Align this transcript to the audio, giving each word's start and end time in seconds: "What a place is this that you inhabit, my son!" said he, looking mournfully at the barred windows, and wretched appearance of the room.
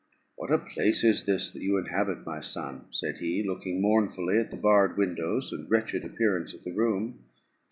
"What 0.35 0.49
a 0.51 0.57
place 0.57 1.03
is 1.03 1.25
this 1.25 1.51
that 1.51 1.61
you 1.61 1.77
inhabit, 1.77 2.25
my 2.25 2.39
son!" 2.41 2.85
said 2.89 3.19
he, 3.19 3.43
looking 3.43 3.79
mournfully 3.83 4.39
at 4.39 4.49
the 4.49 4.57
barred 4.57 4.97
windows, 4.97 5.51
and 5.53 5.69
wretched 5.69 6.03
appearance 6.03 6.55
of 6.55 6.63
the 6.63 6.73
room. 6.73 7.25